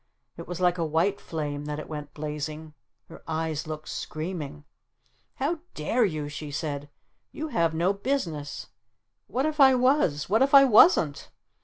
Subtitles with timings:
[0.35, 2.73] It was like a white flame that it went blazing.
[3.07, 4.63] Her eyes looked screaming.
[5.35, 6.89] "How dare you?" she said.
[7.31, 8.69] "You have no business!
[9.27, 10.27] What if I was?
[10.27, 11.29] What if I wasn't?"